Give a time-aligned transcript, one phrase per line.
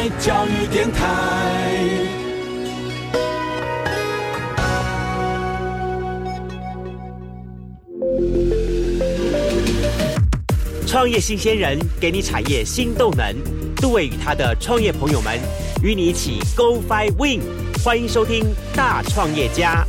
[0.00, 1.04] 爱教育电台。
[10.86, 13.36] 创业新鲜人给你产业新动能，
[13.76, 15.38] 杜伟与他的创业朋友们
[15.82, 17.42] 与你一起 Go Fly Win，
[17.84, 19.86] 欢迎收听大创业家。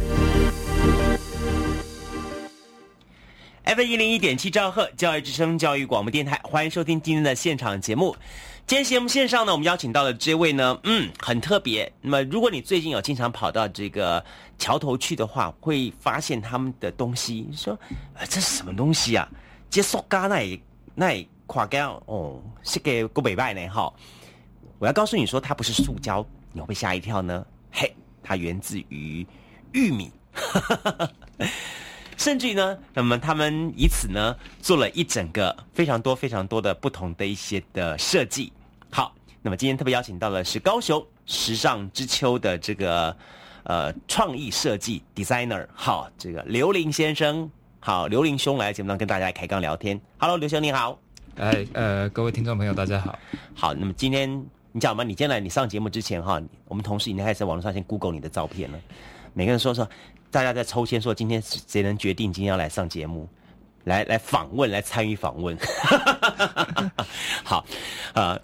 [3.63, 8.13] F 一零一点七兆赫教育之声教育广播电台，欢迎收听今天的现场节目。
[8.71, 11.91] 今天节目线上呢，我们邀请到的这位呢，嗯，很特别。
[11.99, 14.23] 那么，如果你最近有经常跑到这个
[14.57, 17.73] 桥头去的话，会发现他们的东西，说，
[18.13, 19.27] 啊，这是什么东西啊？
[19.69, 20.57] 这塑胶那也。
[20.95, 23.91] 那垮胶哦，是给郭北拜呢哈。
[24.79, 27.45] 我要告诉你说，它不是塑胶，你会吓一跳呢。
[27.73, 29.27] 嘿，它源自于
[29.73, 30.09] 玉米，
[32.15, 38.49] 甚至于呢，那么他们以此呢做了一整个非常多非常多的不同的一些的设计。
[39.41, 43.15] 好，那么今天特别邀请到的是高雄时尚之秋的这个
[43.63, 47.49] 呃创意设计 designer，好，这个刘林先生。
[47.79, 49.99] 好，刘林兄来节目上跟大家开刚聊天。
[50.19, 50.99] Hello，刘兄你好。
[51.37, 53.17] 哎，呃，各位听众朋友大家好。
[53.55, 55.03] 好，那么今天你讲嘛？
[55.03, 58.77] 你今天来你上节目之前哈，我们同事已经开始在网络上先 Google 你的照片了。
[59.33, 59.89] 每个人说说，
[60.29, 63.27] 大家在抽签说今天谁能决定今天要来上节目，
[63.85, 65.57] 来来访问，来参与访问。
[67.43, 67.65] 好，
[68.13, 68.39] 呃，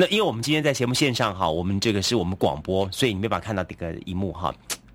[0.00, 4.50] 那因为我们今天在节目线上哈，我们这个是我们广播，所以你没办法看到这个一幕哈。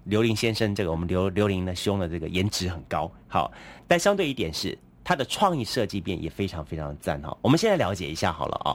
[0.05, 3.51] 刘林先生，这个我们刘刘林的兄的这个颜值很高，好，
[3.87, 7.37] 但相对一点是他的创意设计变也非常非常的赞哈。
[7.43, 8.73] 我们现在了解一下好了啊，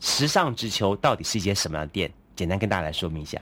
[0.00, 2.12] 时尚之秋到底是一间什么样的店？
[2.34, 3.40] 简单跟大家来说明一下。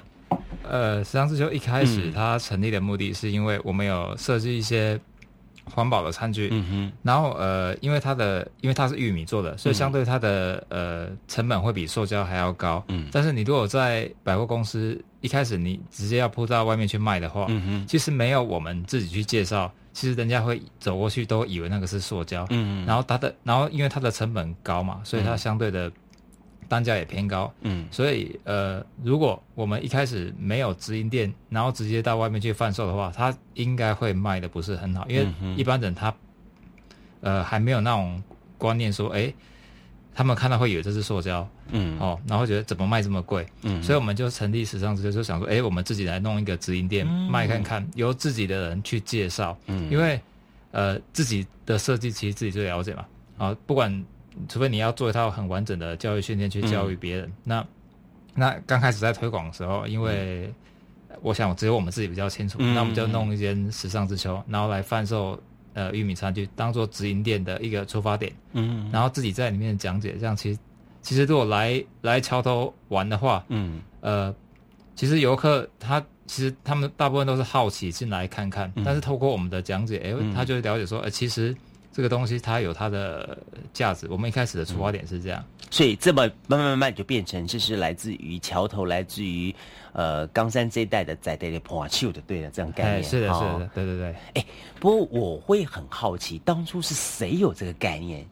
[0.64, 5.00] 呃，时尚之秋一开始它成立的目的是因为我们有设计一些。
[5.64, 25.90] 环保的餐具，嗯哼，然后呃，因为它的因为它是玉米做的，所以相对它的呃成本会比塑胶还要高，嗯，但是你如果在百货公司一开始你直接要铺到外面去卖的话，嗯哼，其实没有我们自己去介绍，其实人家会走过去都以为那个是塑胶，嗯，然后它的然后因为它的成本高嘛，所以它相对的。
[26.72, 36.14] 单价也偏高，嗯，所以呃，如果我们一开始没有直营店，然后直接到外面去贩售的话，它应该会卖的不是很好，因为一般人他
[37.20, 38.22] 呃还没有那种
[38.56, 39.30] 观念说，哎，
[40.14, 50.18] 他们看到会以为这是塑胶，嗯，哦，然后觉得怎么卖这么贵，嗯，所以我们就成立时尚之就就想说，哎，我们自己来弄一个直营店卖看看，由自己的人去介绍，嗯，因为
[50.70, 53.04] 呃自己的设计其实自己最了解嘛，
[53.36, 54.02] 啊，不管。
[54.48, 57.64] 除非你要做一套很完整的教育训练去教育别人，那
[58.34, 60.52] 那刚开始在推广的时候，因为
[61.20, 65.38] 我想只有我们自己比较清楚，那我们就弄一间时尚之秋，然后来贩售
[65.74, 70.58] 呃玉米餐具，当做直营店的一个出发点，嗯，然后自己在里面讲解，这样其实
[71.02, 74.34] 其实如果来来桥头玩的话，嗯，呃，
[74.96, 81.54] 其实游客他其实他们大部分都是好奇进来看看，但是透过我们的讲解，哎，他就了解说，呃，其实。
[81.92, 83.36] 这个东西它有它的
[83.72, 84.06] 价值。
[84.08, 89.54] 我们一开始的出发点是这样，所以这么慢慢慢慢就变成这是来自于桥头，来自于
[89.92, 93.04] 呃冈山这一带的在地的破旧的，对的这样概念。
[93.04, 94.16] 是的，是的，对对对。
[94.34, 94.46] 哎，
[94.80, 98.26] 不过我会很好奇，当初是谁有这个概念，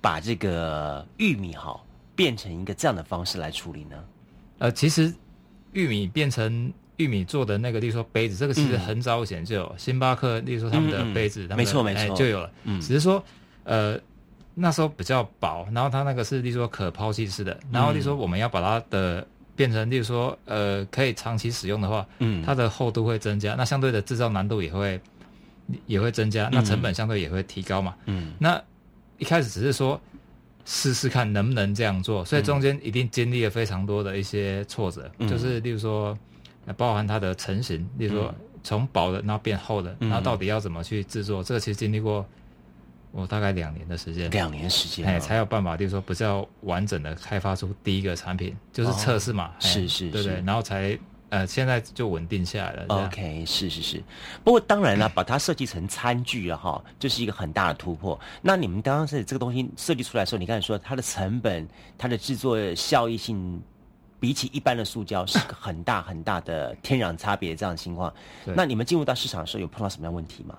[0.00, 1.80] 把这个玉米哈
[2.16, 4.04] 变成一个这样的方式来处理呢？
[4.58, 5.14] 呃，其实
[5.72, 6.72] 玉米变成。
[6.98, 9.74] 玉米做的那个，例如说杯子，这个其实很早以前就有。
[9.78, 12.50] 星巴克，例如说他们的杯子，没错没错，就有了。
[12.64, 13.24] 嗯，只是说，
[13.62, 13.96] 呃，
[14.54, 25.00] 那时候比较薄，然后它那个是例如说可抛弃式的，然后例如说我们要把它的变成，例如说呃可以长期使用的话，嗯，它的厚度会增加，那相对的制造难度也会
[25.86, 27.94] 也会增加，那成本相对也会提高嘛。
[28.06, 28.60] 嗯，那
[29.18, 30.00] 一开始只是说
[30.64, 36.18] 试试看能不能这样做，所以中间一定经历了非常多的一些挫折，就是例如说。
[36.76, 41.42] 包含它的成型，例如说从薄的然后变厚的，然后到底要怎么去制作？
[41.42, 42.26] 这个其实经历过
[43.10, 50.98] 我大概两年的时间，两年时间，哎，才有办法，例如说比较完整的开发出第一个产品，就是测试嘛，是是，对对，然后才
[51.30, 52.84] 呃现在就稳定下来了。
[52.88, 54.02] OK，是是是。
[54.44, 58.18] 不过当然了，把它设计成餐具了哈，这是一个很大的突破。
[58.42, 61.66] 那你们当时这个东西设计出来的时候，你刚才说它的成本、
[61.96, 63.62] 它的制作效益性。
[64.20, 67.54] 比起一般的塑胶，是个很大很大的天壤差别。
[67.54, 68.12] 这样的情况，
[68.44, 70.58] 那你们进入到市场的时候，有碰到什么样问题吗？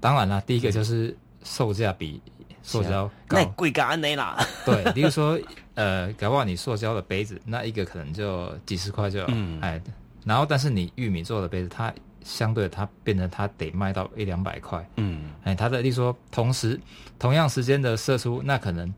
[0.00, 2.20] 当然了，第一个就是售价比
[2.62, 4.38] 塑胶那贵个安内啦。
[4.66, 5.38] 对，比如说，
[5.74, 9.80] 呃，搞不好你塑胶的杯子，那一个可能就几十块就嗯，哎，
[10.24, 16.78] 然后但是你玉米做的杯子，它相对它变成它得卖到一两百块，嗯，哎，它的，例如说，同时
[17.18, 18.94] 同样时间的射出，那可能，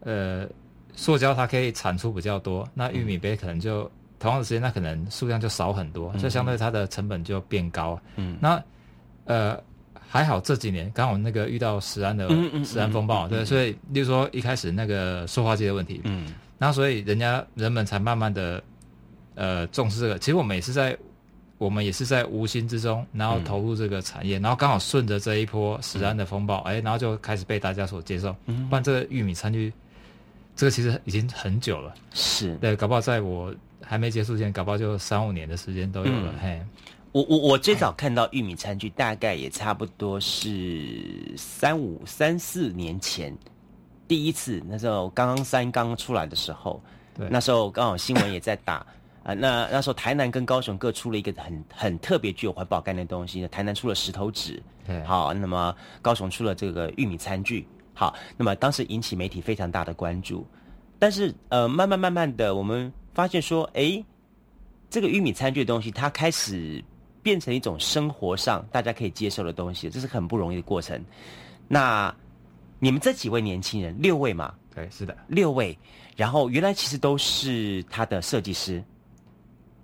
[0.00, 0.46] 呃。
[0.96, 3.88] 塑胶它可以产出比较多，那玉米杯可能就
[4.18, 8.00] 同样的时间，那可能数量就少很多，所以相对它的成本就变高。
[8.16, 8.60] 嗯，那
[9.26, 9.56] 呃
[10.08, 12.28] 还好这几年刚好那个遇到石安的
[12.64, 18.62] 石安风暴，对，所以例如说一开始那个塑化剂的问题，嗯，然后所以人家人们才慢慢的
[19.34, 20.18] 呃重视这个。
[20.18, 20.96] 其实我们也是在
[21.58, 28.34] 我们也是在无心之中，然后投入这个产业，然后刚好顺着这一波石安的风暴，哎，然后就开始被大家所接受。
[28.46, 29.70] 嗯，不然这个玉米餐具。
[30.56, 32.56] 这个其实已经很久了，是。
[32.56, 33.54] 对，搞不好在我
[33.84, 36.34] 还没结束前，搞不好就三五年的时间都有了。
[36.42, 36.60] 嘿，
[37.12, 43.36] 我我我最早看到玉米餐具，大概也差不多是三五三四年前，
[44.08, 46.82] 第一次那时候刚刚三刚出来的时候，
[47.14, 48.84] 对，那时候刚好新闻也在打。
[49.26, 57.66] 啊，那那时候台南跟高雄各出了一个很很特别具有环保概念的东西，台南出了石头纸，对，好，那么高雄出了这个玉米餐具。
[57.98, 60.46] 好，那么当时引起媒体非常大的关注，
[60.98, 64.04] 但是呃，慢慢慢慢的，我们发现说，哎，
[64.90, 66.84] 这个玉米餐具的东西，它开始
[67.22, 71.02] 变成一种生活上大家可以接受的东西，这是很不容易的过程。
[71.66, 72.14] 那
[72.78, 74.54] 你们这几位年轻人，六位嘛？
[74.74, 75.76] 对，是的，六位。
[76.16, 78.84] 然后原来其实都是他的设计师。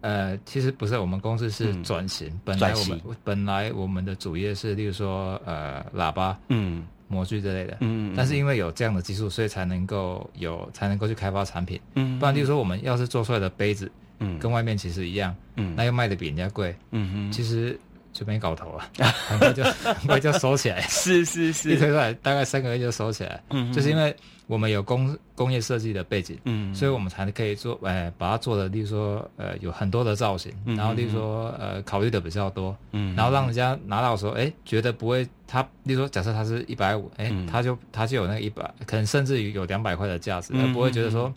[0.02, 6.86] 呃，其实不是，我们公司是转型，本来我们本来我们的主业是，例如说呃，喇叭，嗯。
[7.12, 17.78] 模具之类的，嗯，但是因为有这样的技术，所以才能够有才能够去开发产品，嗯，不然就是说我们要是做出来的杯子，嗯，跟外面其实一样，嗯，那又卖的比人家贵，嗯哼，其实。
[18.12, 18.84] 就没搞头了，
[19.28, 20.80] 很快就 很快就收起来。
[20.82, 23.42] 是是是，一推出来大概三个月就收起来。
[23.50, 24.14] 嗯，就是因为
[24.46, 41.32] 我们有工工业设计的背景，嗯，所以我们才可以做，哎，把它做的，例如说，呃，有很多的造型，然后例如说，呃，考虑的比较多，嗯，然后让人家拿到时候，哎，觉得不会，他，例如说，假设他是一百五，哎，他就他就有那个一百，可能甚至于有两百块的价值，而不会觉得说，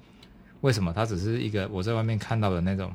[0.60, 2.92] 为什么他只是一个我在外面看到的那种。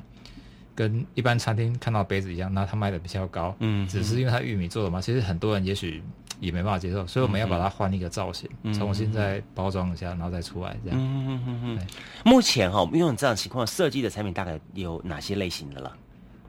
[0.73, 5.01] 跟一般餐厅看到杯子一样，那它卖的比较高，嗯，只是因为它玉米做的嘛。
[5.01, 6.01] 其实很多人也许
[6.39, 10.97] 也没办法接受，所以我们要把它换一个造型，重新再包装一下，然后再出来这样。
[10.97, 11.87] 嗯嗯嗯嗯。
[12.23, 15.97] 目前哈，我们用这样情况设计的产品大概有哪些类型的了？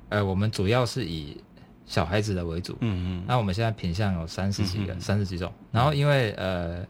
[0.09, 1.37] 呃，我们主要是以
[1.85, 3.25] 小孩子的为主，嗯嗯。
[3.27, 5.53] 那我们现在品相有三十几个，三十几种。
[5.71, 6.87] 然后因为呃，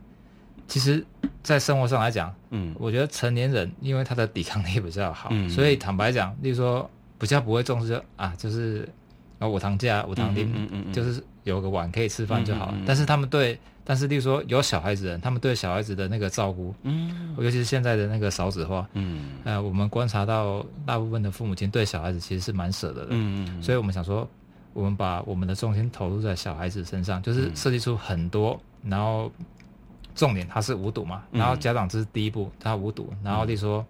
[0.69, 1.05] 其实，
[1.43, 6.89] 在生活上来讲，嗯，我觉得成年人因为他的抵抗力比较好，所以坦白讲，例如说。
[7.23, 8.89] 比较不会重视就啊，就是
[9.39, 12.75] 啊，五糖架、五糖丁，就是有个碗可以吃饭就好了。
[12.85, 24.29] 但是他们对，但是例如说有小孩子人，他们对小孩子的那个照顾，嗯，尤其是现在的那个少子化，嗯，呃，我们观察到大部分的父母亲对小孩子其实是蛮舍得的，嗯嗯，所以我们想说，
[24.73, 29.31] 我们把我们的重心投入在小孩子身上，就是设计出很多，然后
[30.17, 33.87] 重点它是无毒嘛，然后家长这是第一步，它无毒，然后例如说，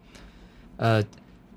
[0.76, 1.02] 呃，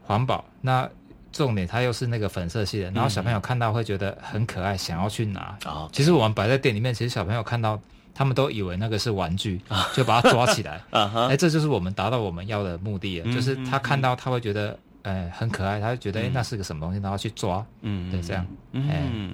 [0.06, 0.90] 环保那。
[1.36, 5.58] 重点，它又是那个粉色系的，然后小朋友看到会觉得很可爱，想要去拿。
[5.66, 7.78] 哦，其实我们摆在店里面，其实小朋友看到，
[8.14, 9.60] 他们都以为那个是玩具，
[9.94, 10.82] 就把它抓起来。
[10.92, 17.66] 啊哈，哎，这就是我们达到我们要的目的，就是他看到他会觉得，哎，很可爱，他就觉得，哎，那是个什么东西，然后去抓。
[17.82, 18.48] 嗯，对，这样。
[18.72, 19.34] 嗯，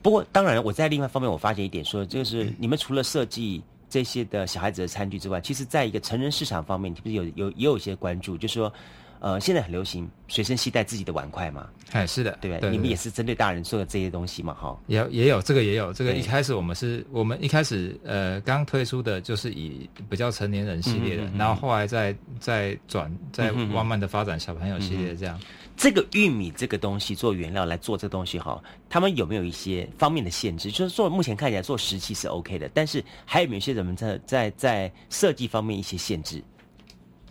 [0.00, 3.60] 不过当然，我在另外一方面，我发现一点，说就是你们除了设计
[3.90, 8.72] 这些的小孩子的餐具之外，其实在一个成人市场方面，是不是有有也有一些关注，就是说。
[9.20, 11.68] 呃，现在很流行随身携带自己的碗筷嘛？
[11.92, 12.70] 哎，是的，对对？
[12.70, 14.54] 你们也是针对大人做的这些东西嘛？
[14.54, 16.12] 哈，也也有这个也有这个。
[16.12, 25.40] 一开始我们是我们一开始呃刚推出的就是以比较成年人系列的，然后后来再再转再慢慢的发展小朋友系列这样。
[25.76, 28.60] 这个玉米这个东西做原料来做这东西哈，
[28.90, 30.70] 他们有没有一些方面的限制？
[30.70, 36.42] 就是做目前看起来做石器是 OK 的，但是还有没有一些人们在在在设计方面一些限制？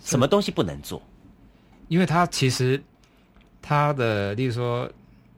[0.03, 1.01] 什么东西不能做？
[1.87, 2.81] 因为它其实
[3.61, 4.89] 它的，例如说，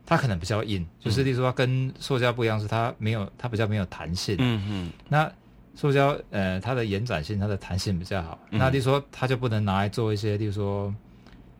[0.05, 4.35] 它可能比较硬，就是例如说跟塑胶不一样，是它没有，它比较没有弹性。
[4.39, 4.91] 嗯嗯。
[5.07, 5.31] 那
[5.75, 8.39] 塑胶呃，它的延展性、它的弹性比较好。
[8.49, 10.93] 那例如说，它就不能拿来做一些，例如说，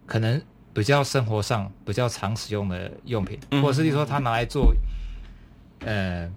[0.06, 0.42] 可能
[0.74, 4.74] 比较生活上比较常使用的用品，或者是例如说，它拿来做，
[5.80, 6.30] 呃，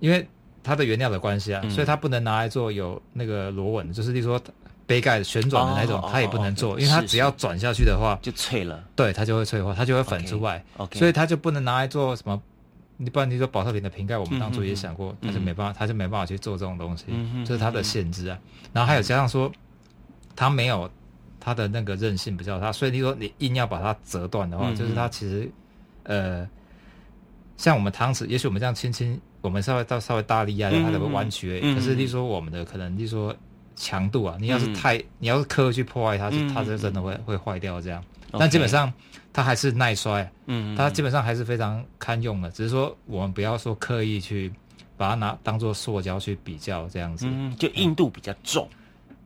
[0.00, 0.26] 因为
[0.62, 4.42] 它的原料的关系啊，所以它不能拿来做有那个螺纹，就是例如说。
[4.90, 8.82] 杯盖旋转的那种，它也不能做，因为它只要转下去的话就脆了。
[8.96, 10.64] 对，它就会脆化，它就会粉出来。
[10.94, 12.42] 所以它就不能拿来做什么？
[12.96, 17.04] 你不然你说保特瓶的瓶盖，我们当初也想过，它就没办法，它就没办法去做这种东西，
[17.46, 18.36] 这是它的限制啊。
[18.72, 19.52] 然后还有加上说，
[20.34, 20.90] 它没有
[21.38, 25.48] 它的那个韧性比较差，所以你说你硬要把它折断的话，就是它其实
[26.02, 26.48] 呃，
[27.56, 31.60] 像我们汤匙，也许我们这样轻轻，我们稍微到稍微大力压，它才会弯曲。
[31.76, 33.32] 可是你说我们的可能，你说。
[33.80, 38.04] 强度啊，你要是太，你要是刻意去破坏它，嗯它就真的会会坏掉这样。
[38.32, 38.92] 但基本上
[39.32, 44.52] 它还是耐摔，嗯它基本上还是非常堪用的，只是说我们不要说刻意去
[44.98, 48.68] 把它拿当做塑胶去比较这样子，嗯，就硬度比较重，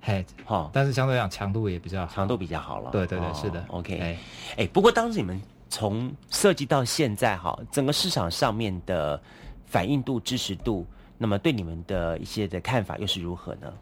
[0.01, 2.15] 嘿，哈，但是相对来讲强度也比较好。
[2.15, 2.81] 强度比较好。
[2.81, 2.91] 了。
[2.93, 3.65] 对对对，哦是的。
[3.69, 4.17] OK，哎
[4.57, 9.21] 哎，不过当时你们从设计到现在哈，整个市场上面的
[9.67, 10.87] 反应度、支持度，
[11.19, 13.73] 那么对你们的一些的看法又是如何呢？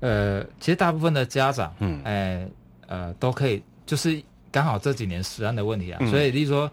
[0.00, 2.46] 呃，其实大部分的家长，嗯哎
[2.86, 6.70] 呃，都可以，就是刚好这几年食安的问题啊，嗯所以例如说，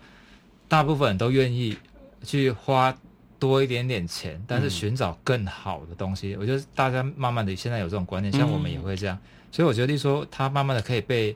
[0.67, 1.77] 大部分人都愿意
[2.23, 2.95] 去花
[3.37, 6.35] 多一点点钱，但嗯是寻找更好的东西。
[6.35, 9.17] 我觉得大家慢慢的现在有这种观念，像嗯我们也会这样，
[9.51, 11.35] 所以我觉得例如说，他慢慢的可以被。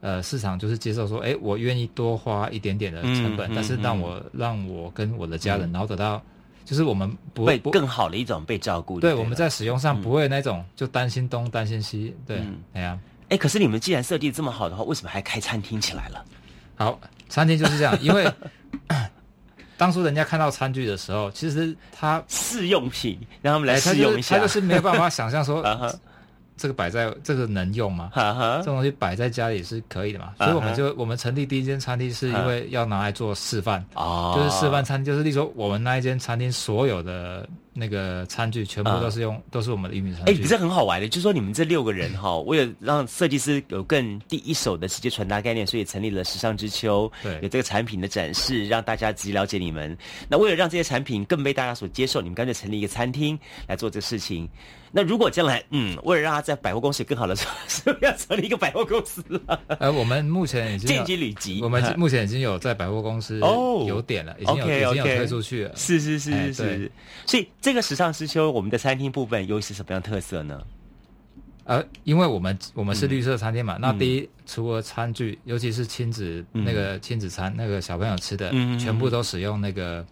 [0.00, 6.22] 呃，市场就是接受说，哎，我愿意多花一点点的成本，嗯嗯但是让我、让我跟我的家人，然后得到，
[6.68, 9.00] 就是我们不会不更好的一种被照顾。
[9.00, 12.98] 对，我们在使用上不会那种就担心东担心西，对嗯，哎呀，
[13.30, 16.22] 哎，可是你们既然设计这么好的话，为什么还开餐厅起来了？
[16.76, 18.30] 好，餐厅就是这样， 因为
[19.78, 24.36] 当初人家看到餐具的时候，其实他试用品，让他们来试用一下。
[24.38, 25.62] 就是他就是没有办法想象说
[26.58, 28.10] 这个摆在这个能用吗？
[28.12, 30.34] 哈哈这，种东西摆在家里是可以的嘛？
[30.36, 37.48] 所以我们就我们成立第一间餐厅是因为要拿来做示范，哦，就是示范餐，就是例如说我们那一间餐厅所有的
[37.78, 40.48] 那个餐具全部都是用都是我们的玉米餐具哎，具不。
[40.48, 49.96] 是很好玩的，就是说你们这六个人哈，为了让设计师有更第一手的直接传达概念，所以成立了时尚之秋，对有这个产品的展示，让大家直接了解你们。
[50.28, 54.48] 那为了让这些产品更被大家所接受，你们干脆成立一个餐厅来做这个事情。
[54.90, 59.60] 那如果将来，嗯，为了让他在百货公司有更好的时候，是不是要成立一个百货公司了？
[59.78, 65.76] 呃，我们目前已经有见机履机，我们目前已经有在百货公司哦有点了，已经有已经有推出去了。
[65.76, 66.92] 是是是是是，
[67.26, 70.62] 所以这个时尚之秋，我们的餐厅部分又是什么样特色呢？
[71.64, 73.80] 呃，因为我们我们是绿色餐厅嘛，嗯。
[73.82, 80.02] 那第一，除了餐具，尤其是亲子、那个亲子餐，那个小朋友吃的，嗯全部都使用那个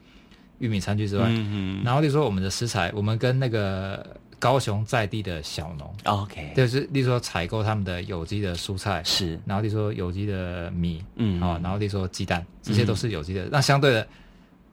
[0.58, 4.06] 玉米餐具之外，嗯然后例如说我们的食材，我们跟那个
[4.38, 11.40] 高雄在地的小农，，OK，就是例如说采购他们的有机的蔬菜，是，然后例如说有机的米，嗯。
[11.40, 13.48] 啊、然后例如说鸡蛋，这些都是有机的。
[13.50, 14.06] 那相对的，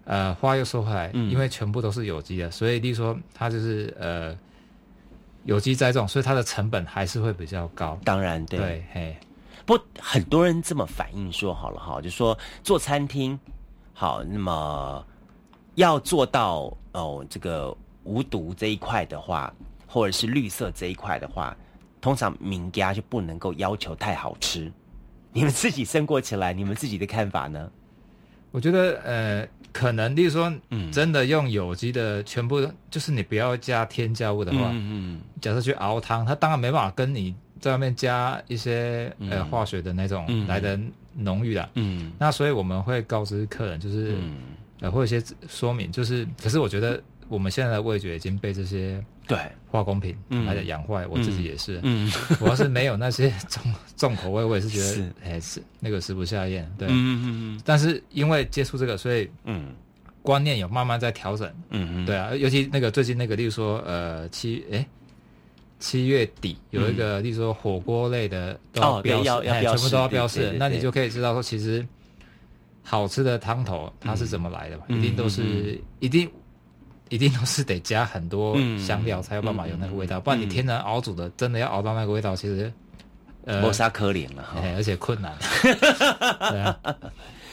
[0.05, 4.37] 呃，话又说回来，嗯因为全部都是有机的，所以例如说它就是呃
[5.45, 7.97] 有机栽种，所以它的成本还是会比较高。
[8.03, 8.59] 当然对。
[8.59, 9.17] 对，嘿，
[9.65, 13.39] 不过很多人这么反映说，好了哈，就说做餐厅
[13.93, 15.05] 好，那么
[15.75, 19.53] 要做到哦这个无毒这一块的话，
[19.87, 21.55] 或者是绿色这一块的话，
[22.01, 24.69] 通常名家就不能够要求太好吃。
[25.31, 27.71] 你们自己生过起来，你们自己的看法呢？
[28.51, 30.89] 我觉得呃，可能例如说，嗯。
[30.91, 40.47] 真的用有机的，全部就是你不要加添加物的话，嗯假设去熬汤，它当然没办法跟你在外面加一些呃嗯化学的那种嗯。
[40.47, 40.79] 来的
[41.15, 41.69] 浓郁的。
[41.73, 42.13] 嗯。
[42.19, 44.35] 那所以我们会告知客人，就是、嗯，
[44.81, 49.37] 呃，会有一些说明，就是，可是我觉得我们现在的味觉已经被这些对，
[49.69, 51.79] 化工品嗯来的养坏，我自己也是。
[51.83, 52.11] 嗯
[52.41, 53.63] 我要是没有那些 重
[53.95, 56.69] 重口味，我也是觉是得，哎，是那个食不下咽。
[56.77, 59.73] 对，嗯嗯但是因为接触这个，所以嗯
[60.21, 61.47] 观念有慢慢在调整。
[61.69, 64.85] 嗯嗯，对啊，尤其那个最近那个，例如说，呃，七哎。
[65.79, 71.85] 七月底有一个，例如说火锅类的都要要标全部都要标示那你就可以知道说，其实
[72.81, 74.85] 好吃的汤头它是怎么来的嘛？
[74.87, 76.31] 嗯一定都是一定
[77.13, 82.73] 一定都是得加很多嗯香料才有办法有那个味道，嗯不然你天然熬煮的，真的要熬到那个味道，其实
[83.45, 84.59] 呃磨，砂可怜了哈。
[84.63, 85.31] 哎，而且困难。
[85.61, 86.79] 对啊，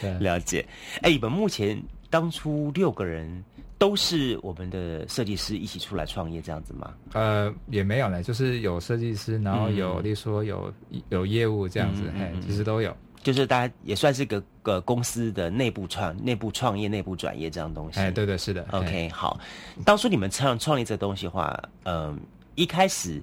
[0.00, 0.66] 对啊，了解。
[1.02, 3.44] 哎，你们目前当初六个人
[3.76, 6.94] 都是我们的设计师一起出来创业这样子吗？
[7.12, 10.72] 呃，也没有呢，就是有设计师，然后有，嗯例如说有
[11.10, 12.96] 有业务这样子，嘿其实都有。
[13.22, 18.00] 就是大家也算是个个公司的内部创、内部创业、内部转业这样东西。
[18.00, 18.66] 哎，对对是的。
[18.70, 19.38] OK，好。
[19.84, 22.18] 当初你们创创立这个东西的话，嗯、
[22.54, 23.20] 一开始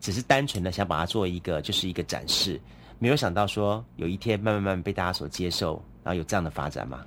[0.00, 2.60] 只是单纯的想把它做一个，就是一个展示，
[2.98, 7.04] 没有想到说有一天慢慢慢慢被大家所接受，然后有这样的发展嘛？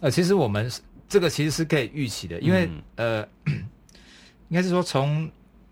[0.00, 0.70] 呃，其实我们
[1.08, 3.28] 这个其实是可以预期的，因为、嗯呃，
[4.48, 5.30] 应该是说从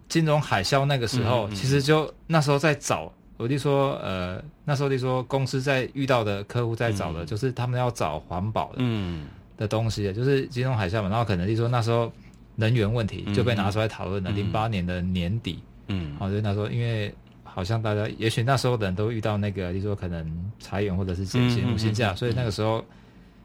[0.09, 9.27] 金融海啸那个时候，嗯嗯其实就那时候在找，我就说呃，那时候就说公司在遇到的客户在找的，就是他们要找环保的、嗯
[9.57, 12.13] 的东西，就是金融海啸嘛，然后可能就说那时候
[12.55, 14.31] 能源问题就被拿出来讨论了。
[14.31, 17.15] 零八、年的年底，嗯好、就那时候因为。
[17.49, 22.85] 好像大家，也许那时候的人都遇到那个，就说可能裁员或者是减薪、无薪假，所以那个时候，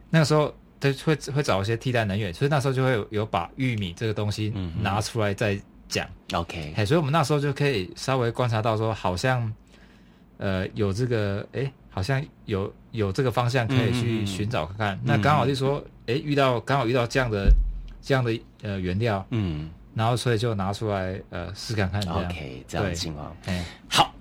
[0.09, 5.57] 那个时候他会会找一些替代能源，所以那时候就会有有把玉米这个东西嗯拿出来再
[5.87, 6.05] 讲。
[6.33, 9.49] OK，哎，所以我们那时候就可以稍微观察到说，好像
[10.41, 14.99] 呃有这个哎，好像有有这个方向可以去嗯寻找看看。
[15.03, 17.53] 那刚好就说，哎，遇到刚好遇到这样的
[18.01, 22.01] 这样的呃原料，嗯然后所以就拿出来呃试看看。
[22.09, 23.35] ，OK，这样的情况。
[23.45, 24.15] 哎，好，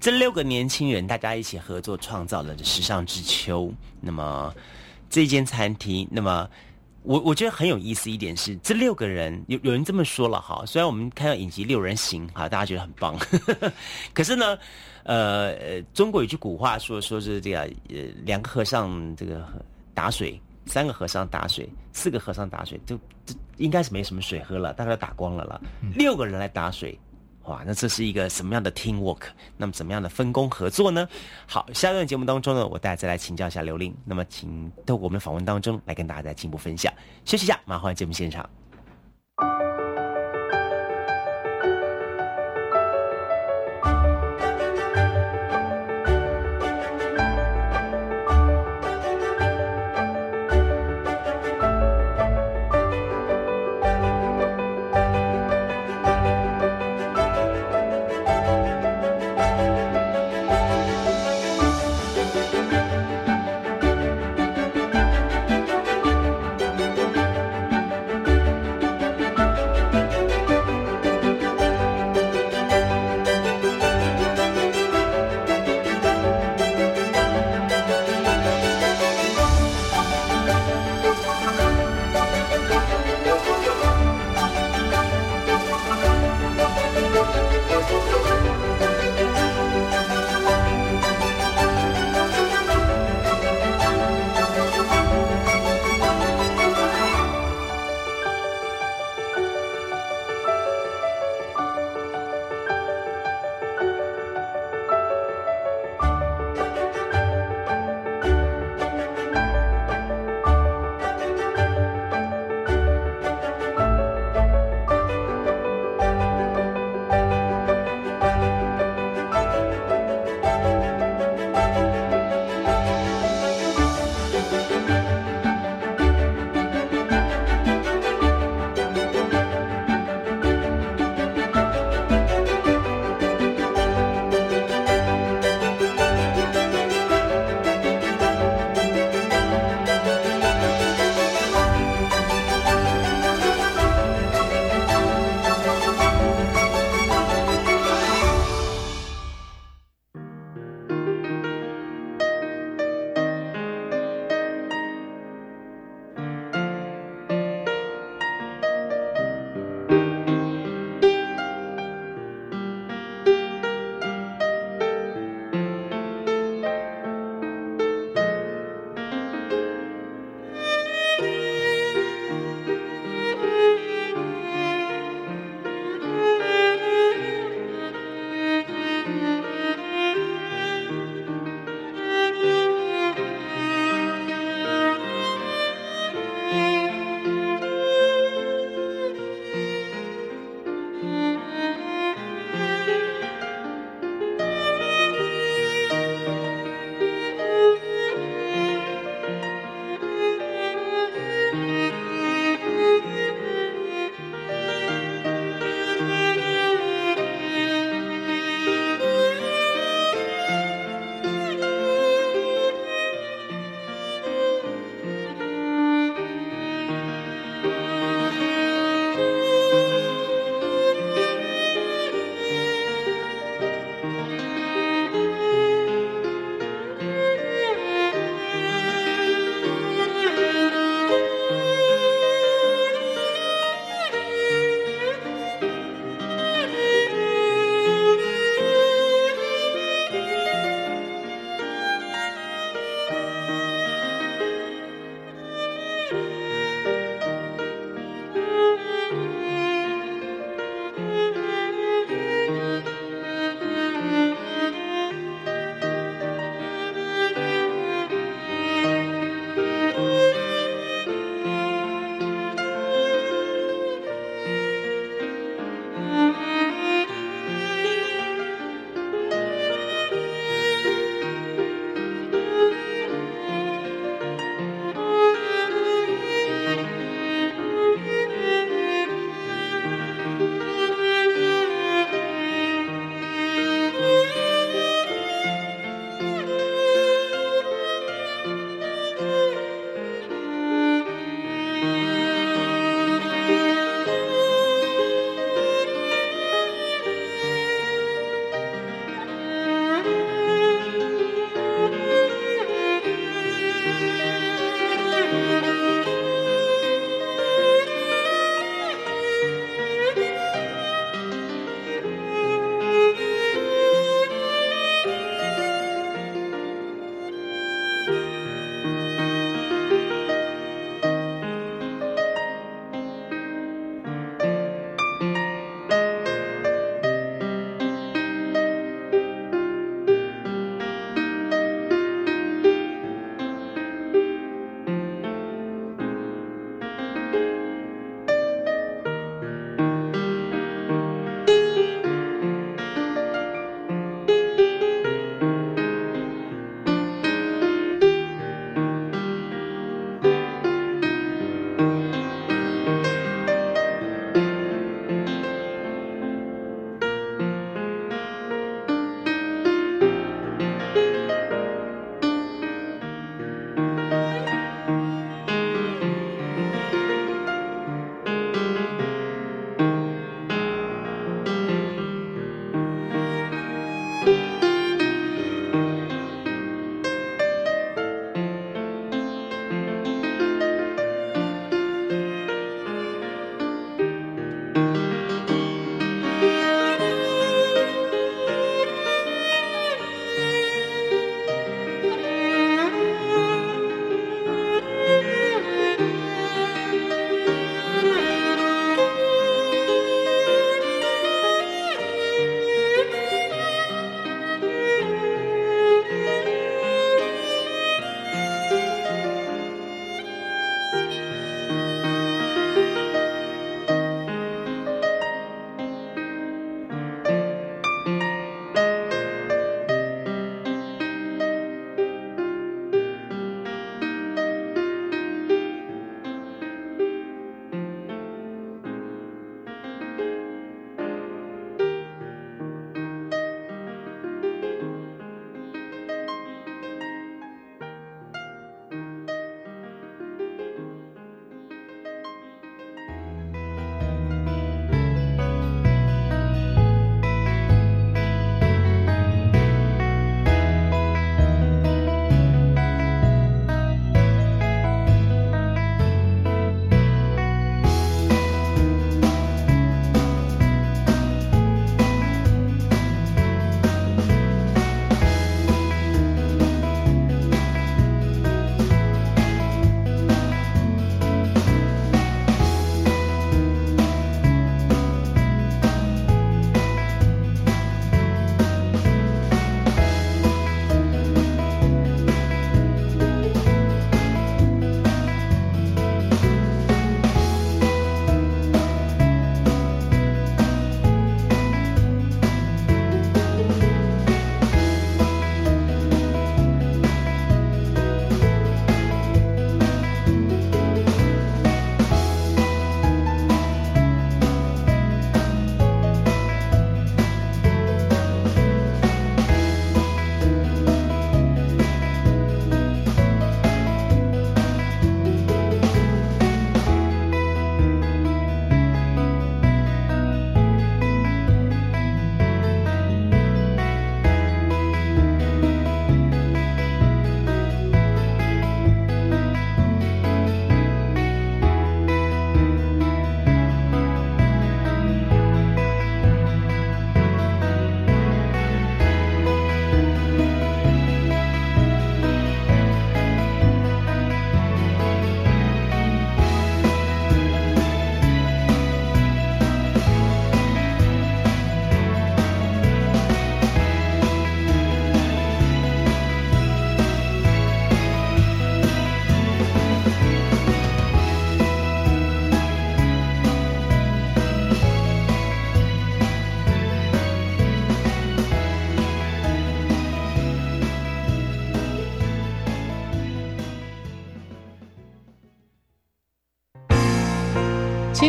[0.00, 3.70] 这六个年轻人大家一起合作创造了时尚之秋。
[4.00, 4.54] 那么
[5.10, 6.48] 这间餐厅，那么
[7.02, 13.72] 我我觉得很有意思一点是，这六个人有有人这么说了哈，虽然我们看到影集《六人行》哈，大家觉得很棒，呵 呵
[14.12, 14.58] 可是呢，
[15.04, 19.46] 呃呃，中国有句古话说说是这个呃两个和尚这个
[19.94, 20.40] 打水。
[20.70, 25.58] 三个和尚打水，四个和尚打水，就这应该是没什么水喝了，大概都打光了了。
[25.94, 27.00] 六个人来打水，
[27.48, 29.22] 哇，那这是一个什么样的 team work？
[29.56, 31.08] 那么怎么样的分工合作呢？
[31.46, 33.94] 好，下一段节目当中呢，我大家再来请教一下刘玲。
[34.04, 36.92] 那么，请透过我们的访问当中来跟大家再进一步分享。
[37.24, 38.48] 休息一下，马上回来节目现场。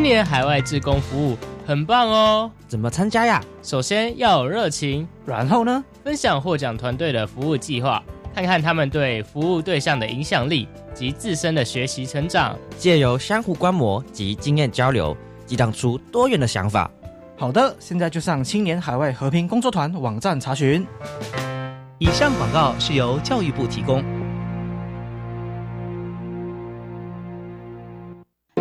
[0.09, 2.49] 年海外志工服务很棒哦！
[2.67, 3.43] 怎么参加呀？
[3.61, 5.83] 首先要有热情，然后呢？
[6.03, 8.01] 分享获奖团队的服务计划，
[8.33, 16.89] 看看他们对服务对象的影响力及自身的学习成长，借由相互观摩及经验交流，激荡出多元的想法。
[17.37, 20.85] 好的，现在就上青年海外和平工作团网站查询。
[21.99, 24.03] 以上广告是由教育部提供。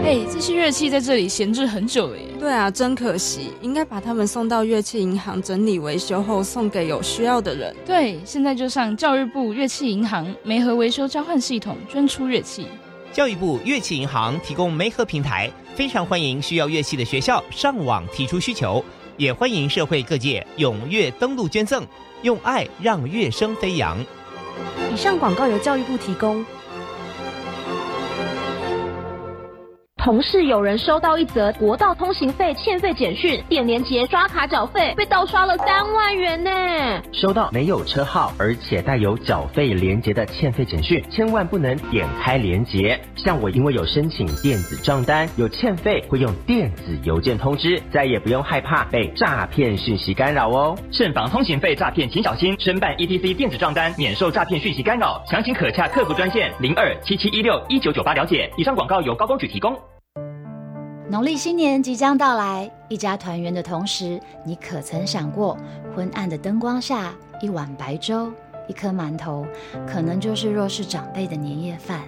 [0.08, 2.24] 哎，这些乐器在这里闲置很久了耶。
[2.40, 7.76] 对啊，真可惜，应该把它们送到乐器银行整理维修后，送给有需要的人。
[7.84, 12.66] 对，现在就上教育部乐器银行梅核维修交换系统捐出乐器。
[13.12, 18.82] 教育部乐器银行提供煤核平台，非常欢迎需要乐器的学校上网提出需求，
[19.18, 21.86] 也欢迎社会各界踊跃登录捐赠，
[22.22, 23.98] 用爱让乐声飞扬。
[24.90, 26.42] 以上广告由教育部提供。
[30.08, 36.50] 同事有人收到一则国道通行费欠费简讯，点连结刷卡缴费，被盗刷了三万元呢。
[37.12, 42.98] 收到没有车号而且带有缴费连结的欠费简讯，千万不能点开连结。
[43.16, 50.74] 像我因为有申请电子账单，有欠费会用电子邮件通知，再也不用害怕被诈骗讯息干扰哦。
[50.90, 55.22] 慎防通行费诈骗，请小心申办 ETC 电子账单，免受诈骗讯息干扰。
[55.30, 58.50] 详情可洽客服专线零二七七一六一九九八了解。
[58.56, 59.78] 以上广告由高工举提供。
[61.10, 65.56] 农历新年即将到来，一家团圆的同时，你可曾想过，
[65.96, 68.30] 昏暗的灯光下，一碗白粥，
[68.66, 69.46] 一颗馒头，
[69.86, 72.02] 可能就是弱势长辈的年夜饭？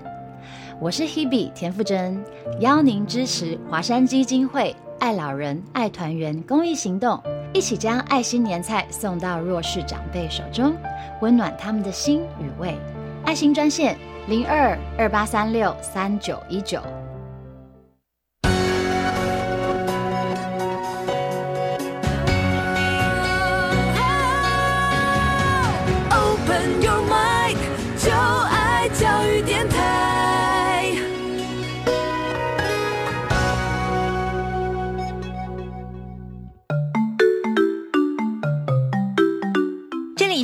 [0.79, 2.23] 我是 Hebe 田馥甄，
[2.61, 7.19] 邀您支持华山基金会爱老人爱团圆公益行动，
[7.55, 10.77] 一起将爱心年菜送到弱势长辈手中，
[11.23, 12.77] 温暖他们的心与胃。
[13.25, 13.97] 爱心专线
[14.29, 16.83] 零二二八三六三九一九。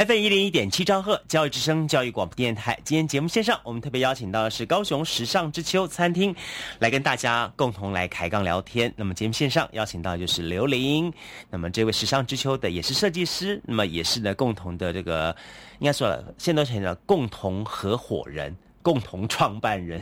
[0.00, 6.34] FM 一零一点七兆赫教育之声教育广播电台，今天节目线上，我们特别邀请到的是高雄时尚之秋餐厅，
[6.78, 8.90] 来跟大家共同来开杠聊天。
[8.96, 11.12] 那么节目线上邀请到就是刘玲，
[11.50, 15.36] 那么这位时尚之秋的也是设计师，那么也是呢共同的这个
[15.80, 20.00] 应该说了，现在都成了共同合伙人、共同创办人，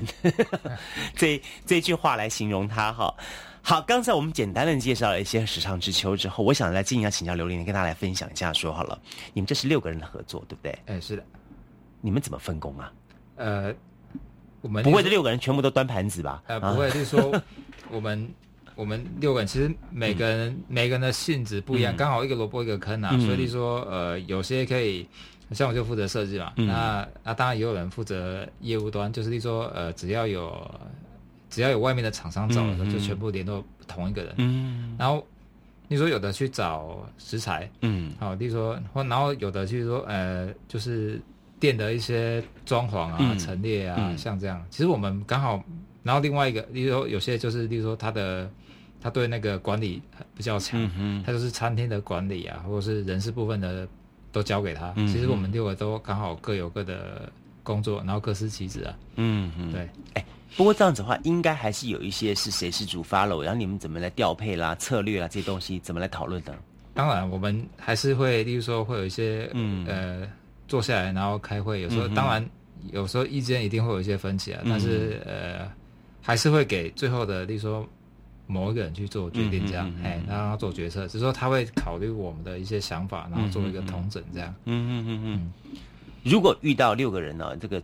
[1.17, 3.13] 这这句话来形容他哈。
[3.69, 8.51] 好，刚才我们简单的介绍了一些时尚之秋之后，我想来进一下请教刘玲，跟大家来分享一下。
[8.51, 8.99] 说好了，
[9.35, 10.79] 你们这是六个人的合作，对不对？
[10.87, 11.23] 哎，是的。
[12.01, 12.91] 你们怎么分工啊？
[13.37, 13.75] 呃，
[14.63, 16.43] 我们不会这六个人全部都端盘子吧？
[16.47, 17.43] 呃，不会，就是说
[17.93, 18.27] 我们
[18.75, 25.07] 我们六个人其实每个人每个人的性质不一样，刚好一个萝卜一个坑啊，所以说呃，有些可以
[25.53, 30.59] 像我就负责设计嘛，那那当然也有人负责业务端，就是说呃，只要有。
[31.59, 34.33] 只要有外面的厂商找的时候，就全部联络同一个人。
[34.37, 35.27] 嗯，然后
[35.88, 41.21] 你说有的去找食材，嗯，好，例如说或然后有的去说呃，就是
[41.59, 44.64] 店的一些装潢啊、陈列啊，像这样。
[44.71, 45.61] 其实我们刚好，
[46.05, 48.49] 然后另外一个，例如说有些就是，例如说他的
[49.01, 50.01] 他对那个管理
[50.37, 53.88] 比较强，嗯他就是餐厅的管理啊，或者是人事部分的
[54.31, 54.94] 都交给他。
[54.94, 57.29] 其实我们六个都刚好各有各的
[57.69, 58.97] 工作，然后各司其职啊。
[59.17, 60.25] 嗯嗯，对，哎。
[60.57, 66.57] 不过这样子的话，应该还是有一些是谁是主发了，然后你们怎么来调配啦、策略啦这些东西怎么来讨论的？
[66.95, 70.27] 当然，我们还是会，例如说会有一些，嗯呃，
[70.67, 72.45] 坐下来然后开会，有时候当然
[72.93, 75.71] 有时候意见一定会有一些分歧啊，但是呃，
[76.23, 77.87] 还是会给最后的，例如说
[78.47, 84.53] 某一个人去做决定，这样，哎，让他做决策，只是说他会考虑我们的一些想法，然后做一个统整，这样。
[84.65, 85.53] 嗯嗯嗯嗯。
[86.23, 87.83] 如果遇到六个人呢，这个。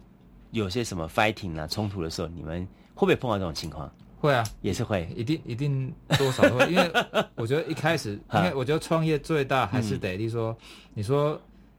[0.51, 3.93] 有些什么 fighting 啊冲突的时候，你们会不会碰到这种情况？
[4.21, 6.89] 会啊，也是会，一定一定多少都会， 因为
[7.35, 10.57] 我觉得一开始， 因为我觉得创业最大还是得，例如说，
[10.95, 11.37] 你说，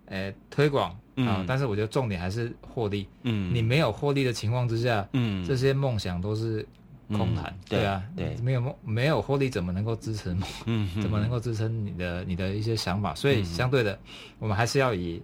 [0.07, 3.07] 呃，推广啊，但是我觉得重点还是获利。
[3.23, 6.67] 嗯，你没有获利的情况之下，嗯，这些梦想都是
[7.07, 7.57] 空谈。
[7.69, 10.49] 对啊，对，没有梦，没有获利，怎么能够支持梦？
[10.65, 13.15] 嗯，怎么能够支撑你的你的一些想法？
[13.15, 13.97] 所以相对的，
[14.37, 15.23] 我们还是要以，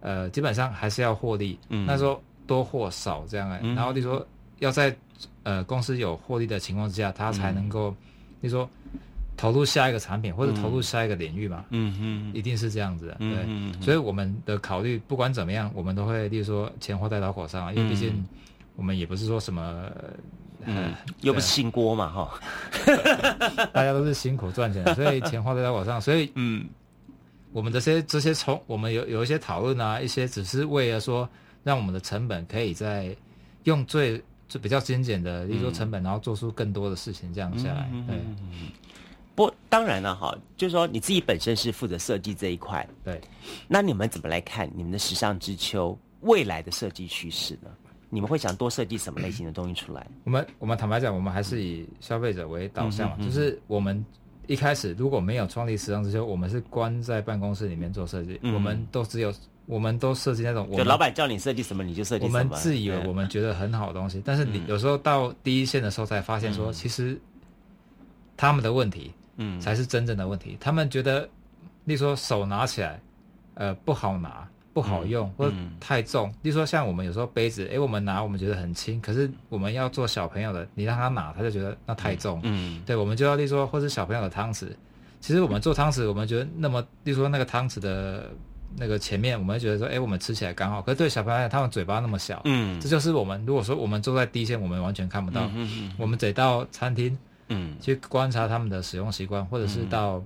[0.00, 1.58] 呃，基本上还是要获利。
[1.68, 4.26] 嗯，那说多或少这样哎，然后你说
[4.58, 4.96] 要在。
[5.44, 7.94] 呃，公司有获利的情况之下，他才能够，
[8.40, 8.68] 你说
[9.34, 11.64] 投入下一个产品或者投入下一个领域嘛？
[11.70, 13.16] 嗯嗯，一定是这样子的。
[13.18, 18.22] 对，所以我们的考虑不管怎么样，我们都会，例如说钱花在刀口上，因为毕竟
[18.76, 19.90] 我们也不是说什么，
[20.64, 22.40] 嗯，又不是新锅嘛，哈，
[23.72, 26.66] 大家都是辛苦赚钱，所以钱花在刀口上，所以嗯，
[27.58, 31.28] 我们这些这些从我们有有一些讨论啊，一些只是为了说
[31.64, 33.14] 让我们的成本可以在
[33.64, 34.22] 用最。
[34.48, 37.86] 就比较精简的，例如说成本，然后做出更多的事情，这样下来。
[38.06, 38.16] 对，
[39.34, 43.20] 不，当然了哈，就是说你自己本身是负责设计这一块，对。
[43.68, 47.68] 那你们怎么来看你们的时尚之秋未来的设计趋势呢？
[48.08, 50.06] 你们会想多设计什么类型的东西出来？
[50.24, 54.02] 我们我们坦白讲，我们还是以消费者为导向嘛，就是我们
[54.48, 59.32] 一开始如果没有创立时尚之秋，我们是关在办公室里面做设计，我们都只有。
[59.68, 62.38] 我们都设计那种，就老板叫你设计什么你就设计什么。
[62.38, 67.20] 我们自以为我们觉得很好的东西，但是你有时候到第一线的时候才发现，说其实
[68.34, 70.56] 他们的问题，嗯，才是真正的问题。
[70.58, 71.28] 他们觉得，
[71.84, 72.98] 例如说手拿起来，
[73.52, 76.28] 呃，不好拿，不好用，或太重。
[76.42, 82.40] 例如说像我们有时候杯子，哎，我们拿我们觉得很轻，可是我们要做小朋友的，你让他拿，他就觉得那太重。
[82.44, 84.68] 嗯，对，我们就要例如说，或是小朋友的汤匙，
[85.20, 88.30] 其实我们做汤匙，我们觉得那么，例如说那个汤匙的。
[88.76, 90.82] 那个前面我们会觉得说，哎，我们吃起来刚好。
[90.82, 95.46] 可是对小朋友，他们嘴巴那么小，嗯，这就是我们如果说我们坐在第一线，我们完全看不到。
[95.54, 95.92] 嗯嗯。
[95.96, 97.16] 我们得到餐厅，
[97.48, 100.22] 嗯，去观察他们的使用习惯，或者是到，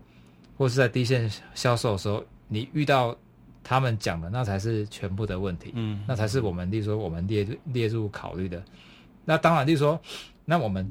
[0.58, 3.16] 或是在第一线销售的时候，你遇到
[3.62, 5.72] 他们讲的，那才是全部的问题。
[5.74, 8.62] 嗯，那才是我们，例如说我们列列入考虑的。
[9.24, 10.00] 那当然，例如说，
[10.44, 10.90] 那我们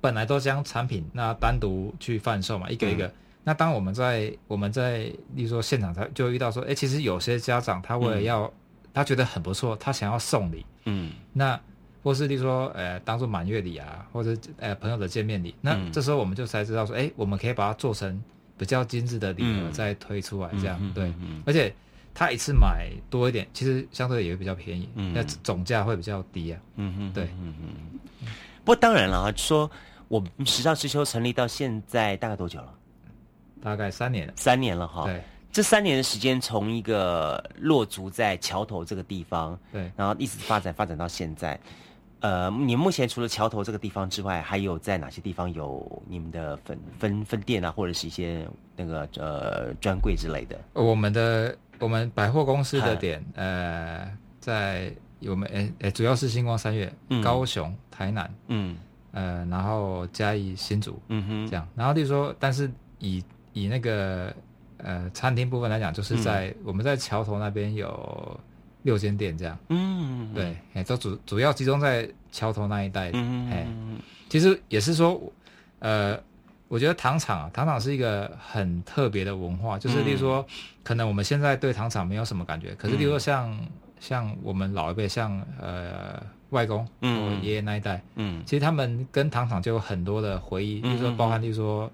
[0.00, 3.12] 本来都将产品那单独去贩售嘛，一个一个。
[3.44, 8.52] 那当我们在我们在，例如说现场，他就遇到说，哎，其实有些家长他为了要，
[8.92, 11.58] 他觉得很不错，他想要送礼，嗯，那
[12.02, 18.20] 或是例如说，呃，当做满月礼啊，或者呃朋友的见面礼，那这时候我们就才知道说，哎，我们可以把它做成
[18.58, 21.12] 比较精致的礼盒再推出来，这样对，
[21.44, 21.74] 而且
[22.14, 28.28] 他一次买多一点，其实相对也会比较便宜，那总价会比较低啊，嗯嗯，对，嗯嗯。
[28.64, 29.70] 不过当然了啊，说
[30.08, 32.74] 我们时尚之秋成立到现在大概多久了？
[33.62, 35.04] 大概三年，三年了哈。
[35.04, 41.58] 对，这三年的时间，从一个落足在桥头这个地方，对，然后一直发展发展到现在。
[42.20, 50.58] 呃，你目前除了桥头这个地方之外，还有在哪些地方有你们的分分分店啊，或者是一些那个呃专柜之类的？
[50.72, 54.90] 我们的我们百货公司的点，呃，在
[55.26, 58.76] 我们诶诶，主要是星光三月、高雄、台南，嗯，
[59.12, 61.68] 呃，然后嘉义、新竹，嗯哼，这样。
[61.74, 64.34] 然后就说，但是以以那个
[64.78, 68.40] 呃餐厅部分来讲，就是在我们在桥头那边有
[68.86, 73.66] 六间店这样，嗯，对，哎，都主主要集中在桥头那一带，嗯哎，
[74.28, 75.20] 其实也是说，
[75.80, 76.16] 呃，
[76.68, 80.46] 我觉得糖厂啊，糖厂是一个很特别的文化，就是例如说，
[80.84, 83.58] 可能我们现在对糖厂没有什么感觉，可是例如说像
[83.98, 87.42] 像我们老一辈，像呃外公嗯。
[87.42, 91.90] 爷爷那一代，嗯，其实他们跟糖厂就有很多的回忆，就是说包含例如说，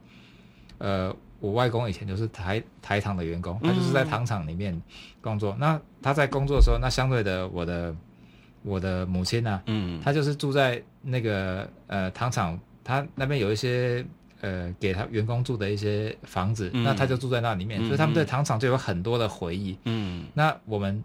[0.76, 1.16] 呃。
[1.42, 4.80] 我外公以前就是台台糖的员工，他就是在糖厂里面
[5.22, 5.56] 工作。
[5.58, 7.94] 那他在工作的时候，那相对的，我的
[8.62, 14.04] 我的母亲呢，嗯，她就是住在那个呃糖厂，他那边有一些
[14.40, 19.78] 呃给他员工住的一些房子，那他就住在那里面，所以他们对糖厂就有很多的回忆。
[19.84, 21.02] 嗯，那我们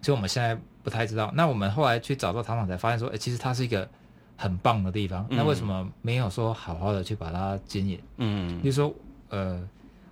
[0.00, 1.30] 其实我们现在不太知道。
[1.34, 3.88] 那我们后来去找到糖厂，才发现说，哎，其实它是一个
[4.36, 5.26] 很棒的地方。
[5.28, 8.00] 那为什么没有说好好的去把它经营？
[8.16, 8.94] 嗯，就是说。
[9.30, 9.60] 呃，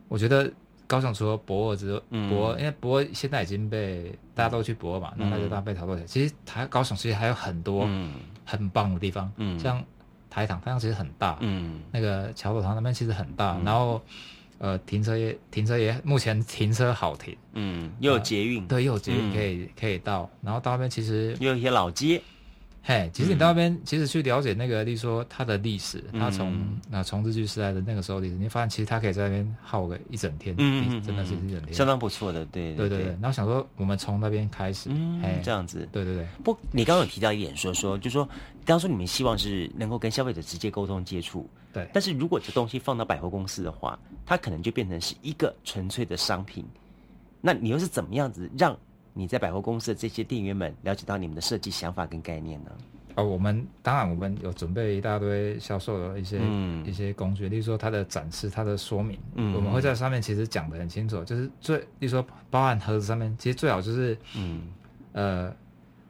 [0.09, 0.51] 我觉得
[0.93, 6.03] 高雄除了博尔之博尔，因为博尔现在已经被大家都去博尔嘛，那他就当被淘汰。
[6.05, 7.88] 其实台高雄其实还有很多
[8.45, 9.82] 很棒的地方，像
[10.28, 14.03] 台糖，台糖其实很大，嗯，那个桥头塘那边其实很大，然后
[14.59, 22.20] 呃停车也停车也目前停车好停，嗯，又有捷运，对，又有捷运可以可以到，然后到那边其实又有一些老街，
[22.85, 33.12] 嘿，其实你到那边，其实去了解那个，例如说它的历史，它从嗯那从日据时代的那个时候历史，你发现其实它可以在那边耗个一整天，嗯嗯嗯真的是一整天，相当不错的，对对对对对。
[33.20, 34.91] 然后想说，我们从那边开始，
[35.22, 36.26] 哎，这样子，对对对。
[36.43, 38.24] 不，你刚刚有提到一点说说，就说
[38.64, 41.89] 刚刚说你们希望是能够跟消费者直接沟通接触，对。
[41.93, 46.64] 但是如果这东西放到百货公司的话，它可能就变成是一个纯粹的商品。
[47.41, 48.76] 那你又是怎么样子让
[49.12, 52.70] 你在百货公司的这些店员们了解到你们的设计想法跟概念呢？
[53.14, 56.82] 哦，我们当然我们有准备一大堆销售的一些、嗯。
[56.86, 64.62] 一些工具，例如说它的展示、它的说明，嗯我们会在上面其实讲的很清楚，就是最，例如说包含盒子上面，其实最好就是，嗯，
[65.12, 65.54] 呃，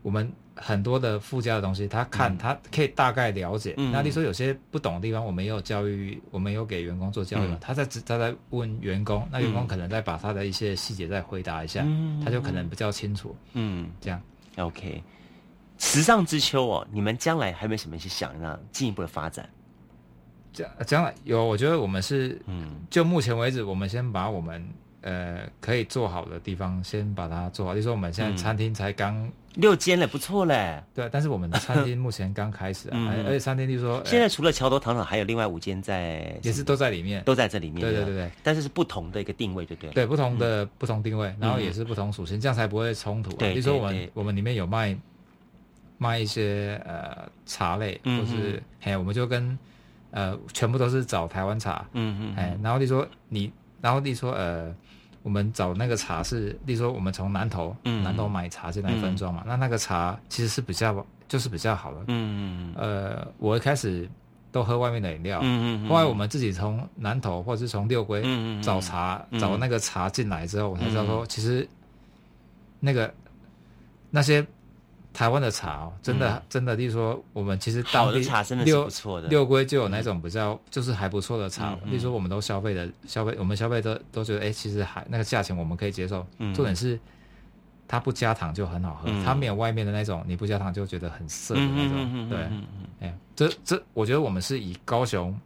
[0.03, 0.33] 我们
[0.63, 3.75] 很多的附加的东西，他看、他可以大概了解。
[3.77, 13.37] 嗯那例如说有些不懂的地方，我们也有教育，我们有给员工做教育他在他在问员工，那员工嗯可能再把他的一些细节再回答一下，嗯他就可能比较清楚。
[13.55, 14.23] 嗯，这样。
[14.57, 15.03] OK，
[15.79, 19.49] 时尚之秋哦，你们将来还有没有什么去想让进一步的发展？
[20.53, 24.63] 将将来有，我觉得我们是，嗯，就目前为止，我们先把我们
[25.01, 27.73] 呃可以做好的地方先把它做好。
[27.73, 30.83] 例如说，我们现在嗯餐厅才刚、六间了，不错嘞。
[30.95, 37.81] 对，但是我们的餐厅目前刚开始啊，嗯而而且餐厅就是说，呃现在除了桥头糖厂，还有另外五间在，也是都在里面，都在这里面。
[37.81, 39.91] 对对对对，但是是不同的一个定位，对不对？
[39.93, 43.37] 对不同的、不同定位，然后嗯也是不同属性，这样才不会冲突、啊。
[43.39, 44.97] 对比如说我们我们里面有卖
[45.99, 49.59] 卖一些呃茶类，嗯或是嘿，我们就跟
[50.13, 54.75] 呃全部都是找台湾茶，嗯嗯哎，然后例如说你，然后例如说呃。
[55.23, 58.03] 我们找那个茶是，例如说我们从南投，嗯。
[58.03, 62.01] 南投买茶进来分装嘛，那那个茶其实是比较，就是比较好的。
[62.09, 64.09] 嗯嗯呃，我一开始
[64.51, 68.23] 都喝外面的饮料，嗯嗯嗯后来我们自己从南投或者是从六龟
[68.61, 69.39] 找茶，嗯。
[69.39, 71.27] 找那个茶进来之后，我才知道说，嗯。
[71.29, 71.67] 其实
[72.81, 73.13] 那个
[74.11, 74.45] 那些
[75.13, 76.43] 台湾的茶哦，真的、嗯。
[76.49, 79.29] 真的，例如说我们其实好的当地茶真的是六不错的。
[79.29, 86.55] 六龟就有那种比较就是还不错的茶，例如说我们都消费的消费，我们消费都都觉得，哎、其实还那个价钱我们可以接受，嗯。
[86.55, 86.99] 重点是。
[87.89, 89.23] 它不加糖就很好喝，嗯。
[89.23, 92.29] 它没有外面的那种你不加糖就觉得很涩的那种。
[92.31, 92.49] 对，
[93.01, 95.39] 哎、这这我觉得我们是以高雄，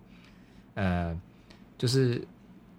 [0.74, 1.18] 呃，
[1.76, 2.22] 就是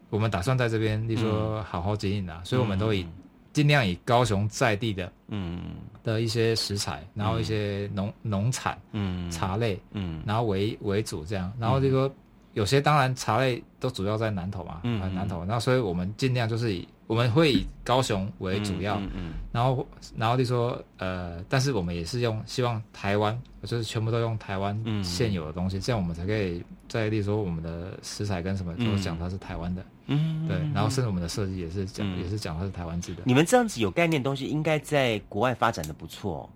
[0.09, 3.05] 我们打算在这边，例如说好好经营啊，所以我们都以
[3.51, 5.59] 尽量以高雄在地的嗯
[6.07, 9.29] 的一些食材，然后一些农农产、嗯。
[9.29, 10.23] 茶类，嗯。
[10.25, 12.09] 然后为为主这样，然后就说
[12.53, 19.33] 有些当然茶类都主要在南投嘛，嗯啊南投，那所以我们尽量就是以我们会以高雄为主要，嗯嗯。
[19.51, 19.85] 然后
[20.15, 25.03] 然后就说呃，但是我们也是用希望台湾，就是全部都用台湾嗯。
[25.03, 33.21] 现有的东西，这样我们才可以在例如说我们的食材跟什么都讲它是台湾的，嗯对，然后甚至我们的设计也是讲、嗯也是讲它是台湾制的。
[33.25, 36.49] 你们这样子有概念的东西，应该在国外发展的不错、哦。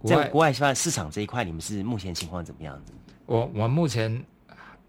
[0.00, 2.92] 国在国外发展市场这一块，你们是目前情况怎么样子？
[3.26, 4.24] 我我们目前，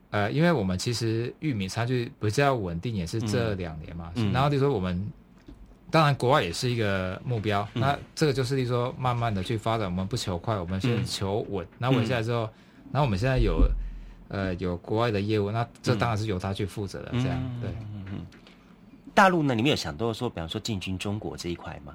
[0.09, 4.11] 呃，因为我们其实玉米差距比较稳定，也是这两年嘛。
[4.15, 5.05] 嗯然后就说我们，
[5.91, 7.67] 当然国外也是一个目标。
[7.75, 11.67] 嗯那这个就是说慢慢的去发展，我们不求快，我们先嗯求稳。
[11.77, 12.49] 那稳下来之后，
[12.91, 13.69] 然后我们现在有
[14.31, 17.11] 呃有国外的业务，那这嗯当然是由他去负责的。
[17.11, 17.69] 这样对。
[19.13, 21.93] 大陆呢，你们有想到说，比方说进军中国这一块吗？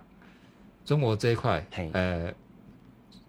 [0.85, 2.31] 中国这一块，呃，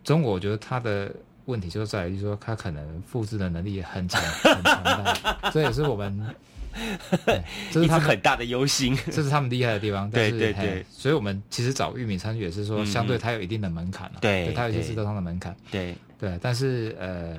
[0.03, 1.09] 中国我觉得它的
[1.45, 6.35] 问题就在于说，它可能复制的能力很强， 很强大，这也是我们，
[7.71, 10.11] 这是他们很大的忧心 这是他们厉害的地方。
[10.11, 15.55] 对对对所以我们其实找玉米参与也是说，嗯相对它有一定的门槛了、对对它有一些制造上的门槛。
[15.71, 17.37] 对对，但是呃，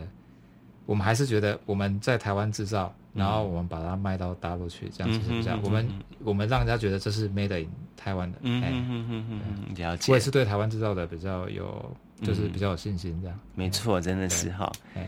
[0.88, 8.38] 我们还是觉得我们在台湾制造，然后我们把它卖到大陆去，这样其实比较，嗯嗯嗯我们嗯我们让人家觉得这是 made in 台湾的。
[8.38, 10.10] 哎嗯嗯嗯嗯嗯，了解。
[10.10, 13.38] 我也是对台湾制造的比较有，就是比较有信心这样。
[13.54, 15.06] 没错，真的是哈哎。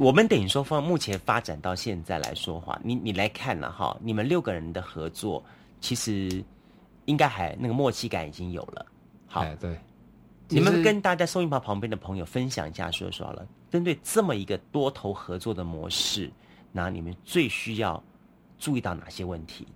[0.00, 5.40] 我们等于说，放目前发展到现在来说话，你你来看了哈，你们六个人的合作，
[5.80, 6.44] 其实
[7.04, 8.84] 应该还那个默契感已经有了。
[9.28, 9.78] 好，哎对，
[10.48, 16.30] 你们跟大家收音旁旁边的朋友分享一下，说说好了，针对这么一个多头合作的模式，
[16.72, 18.02] 那你们最需要
[18.58, 19.66] 注意到哪些问题？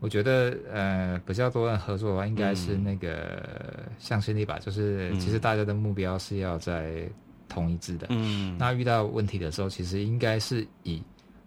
[0.00, 7.08] 我觉得呃比较多人合作的话，应该是嗯那个向心力吧，就是嗯其实大家的目标是要在
[7.48, 8.06] 同一致的。
[8.10, 11.02] 嗯那遇到问题的时候，其实应该是以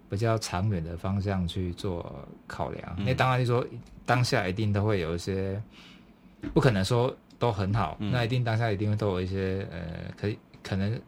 [0.10, 2.96] 比较长远的方向去做考量。
[2.98, 3.66] 嗯那、当然就说
[4.06, 5.62] 当下一定都会有一些，
[6.54, 11.00] 不可能说都很好，嗯那一定当下一定会都有一些呃，可以可能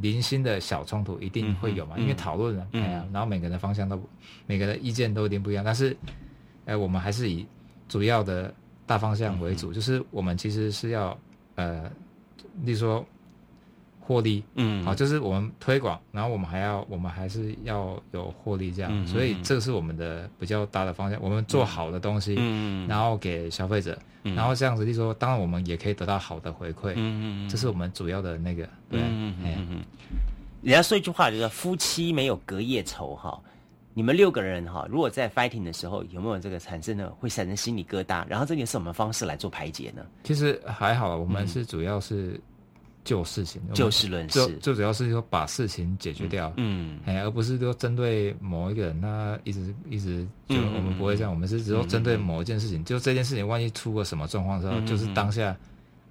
[0.00, 2.82] 零星的小冲突一定会有嘛，因为讨论了，嗯。
[2.82, 4.00] 哎呀，然后每个人的方向都
[4.46, 5.96] 每个人的意见都一定不一样，但是，
[6.64, 7.46] 哎，我们还是以
[7.88, 8.52] 主要的
[8.86, 11.16] 大方向为主，就是我们其实是要
[11.56, 11.90] 呃
[12.64, 13.04] 例如说
[14.04, 21.18] 获利，嗯好，就是我们推广，然后我们还要我们还是要有获利这样，嗯所以嗯这个是我们的比较大的方向。
[21.22, 29.84] 我们做好的东西，嗯然后给消费者，嗯然后这样子，就说，当然我们也可以得到好的回馈，嗯嗯嗯这是我们主要的那个，对，嗯嗯哎嗯嗯。
[30.62, 33.40] 人家说一句话，就是夫妻没有隔夜仇哈。
[33.94, 38.24] 你们六个人哈，如果在 fighting 的时候有没有这个产生的会产生心理疙瘩？
[38.26, 40.02] 然后这个是什么方式来做排解呢？
[40.24, 42.40] 其实还好，我们是主要是
[43.04, 44.46] 就事情，就事论事。
[44.46, 55.56] 就就主要是说把事情解决掉，嗯，哎，而不是说针对某一个人，他一直一直就嗯我们不会这样，我们是只有针对某一件事情，就这件事情万一出个什么状况的时候，嗯就是当下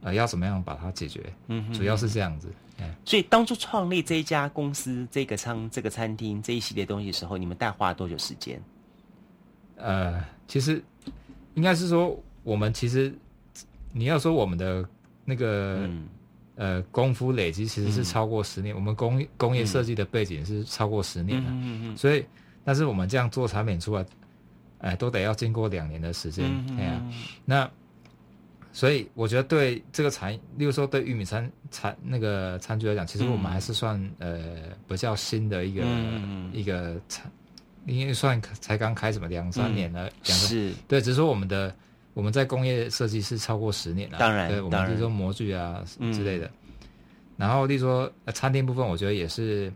[0.02, 8.62] 呃要怎么样把它解决，嗯主要是这样子，哎，所以当初创立这一家公司、这个餐、这个餐厅这一系列东西的时候，你们大概花了多久时间？
[9.78, 10.84] 呃，其实
[11.54, 13.14] 应该是说，我们其实
[13.94, 14.86] 你要说我们的
[15.26, 16.08] 那个、嗯
[16.56, 18.76] 呃功夫累积，其实是超过十年。
[18.76, 22.26] 我们工工业设计的背景是超过十年的，嗯嗯嗯所以
[22.64, 24.06] 但是我们这样做产品出来，
[24.80, 26.46] 哎、都得要经过两年的时间。
[26.46, 27.02] 嗯嗯哎呀、
[27.46, 27.70] 那
[28.74, 34.40] 所以我觉得对这个产，例如说对玉米餐餐那个餐具来讲，其实我们嗯还是算、呃
[34.88, 37.30] 比较新的一个、嗯一个产，
[37.86, 40.74] 因为算才刚开始嘛，两三年了，嗯两三是。
[40.88, 41.76] 对，只是说我们的
[42.14, 46.50] 我们在工业设计是超过十年了，当然对，我们就是说模具啊嗯之类的。
[47.38, 49.72] 然后，例如说、呃餐厅部分，我觉得也是，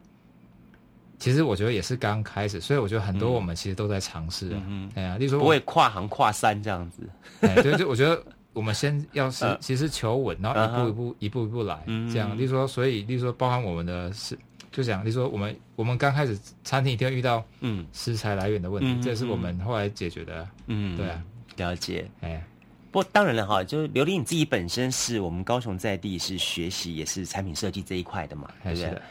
[1.18, 4.62] 其实我觉得也是刚开始，所以我觉得很多我们其实都在尝试啊。
[4.68, 7.10] 嗯哎呀，例如说不会跨行跨山这样子。
[7.42, 8.22] 哎，对，就我觉得
[8.54, 12.38] 我们先要是 呃其实求稳，然后一步一步一步一步来，嗯这样。
[12.38, 14.38] 例如说，所以例如说，包含我们的是，
[14.72, 20.48] 就讲，例如说，我们我们刚开始餐厅一定会遇到嗯食材来源的问题，嗯这是我们后来解决的。
[20.68, 21.24] 嗯，对啊，
[21.58, 22.10] 了解。
[22.22, 22.44] 哎，
[22.92, 29.02] 不过当然了哈，就是琉璃你自己本身是我们高雄在地是学习也是产品设计这一块的嘛，对不对？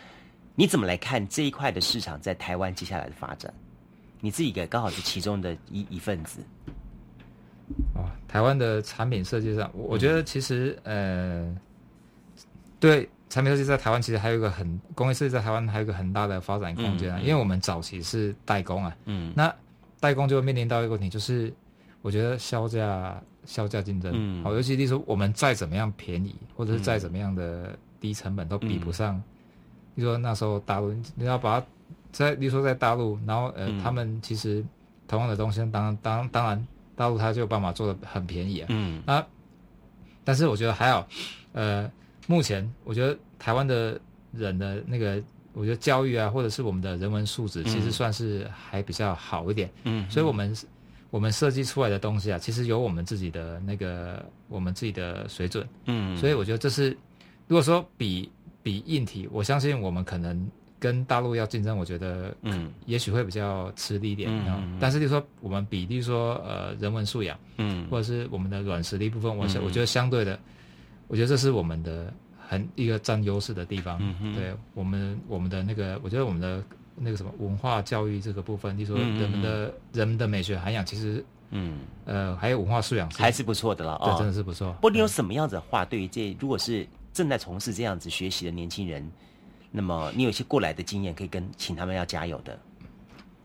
[0.55, 3.53] 你怎么来看这一块的市场在台湾接下来的发展？
[4.20, 6.40] 你自己也刚好是其中的一一份子。
[7.95, 11.55] 哦，台湾的产品设计上，我我觉得其实呃，
[12.78, 19.53] 对产品设计在台湾其实还有一个很工业设计在台湾还有一个很大的发展空间啊，嗯嗯因为我们早期是代工啊，嗯那
[19.99, 21.53] 代工就会面临到一个问题，就是
[22.05, 24.44] 我觉得销价销价竞争，嗯。
[24.44, 29.16] 好、尤其例如说我们再怎么样便宜，或者是再怎么样的低成本，都比不上，
[29.94, 31.66] 例如说那时候大陆，你要把它
[32.12, 33.82] 在，例如说在大陆，然后呃，嗯。
[33.82, 34.62] 他们其实
[35.09, 39.02] 同样的东西，当然当当然大陆它就有办法做的很便宜啊，嗯。
[39.07, 39.24] 那
[40.24, 41.09] 但是我觉得还好，
[41.55, 41.90] 呃，
[42.26, 43.98] 目前我觉得台湾的
[44.32, 45.22] 人的那个，
[45.55, 47.92] 我觉得教育啊，或者是我们的人文素质，其实嗯。
[47.92, 49.70] 算是还比较好一点。
[49.84, 50.55] 嗯所以我们
[51.15, 55.65] 我们设计出来的东西啊，其实有我们自己的那个我们自己的水准。
[55.87, 56.91] 嗯所以我觉得这是，
[57.47, 58.29] 如果说比
[58.65, 60.45] 比硬体，我相信我们可能
[60.77, 64.29] 跟大陆要竞争，我觉得嗯也许会比较吃力一点。
[64.29, 70.37] 嗯但是就是说我们比，例如说呃人文素养，嗯或者是我们的软实力部分，我想、我觉得相对的，
[71.07, 74.01] 我觉得这是我们的很一个占优势的地方。
[74.03, 76.61] 嗯哼对我们我们的那个，我觉得我们的
[76.97, 84.72] 那个什么文化教育这个部分，例如说人们的、人们的美学涵养，其实嗯呃还有文化素养还是不错的了对，哦真的是不错。
[84.74, 89.09] 不过你有什么样子的话，对于这如果是正在从事这样子学习的年轻人，
[89.70, 92.59] 那么你有一些过来的经验，可以跟请他们要加油的。